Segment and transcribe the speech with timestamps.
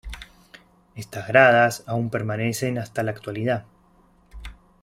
[0.95, 3.65] Estas gradas, aún permanecen hasta la actualidad.